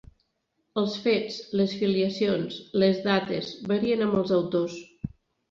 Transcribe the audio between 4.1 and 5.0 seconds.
els autors.